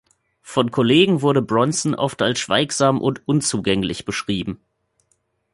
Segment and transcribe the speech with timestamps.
[0.41, 4.59] Von Kollegen wurde Bronson oft als schweigsam und unzugänglich beschrieben.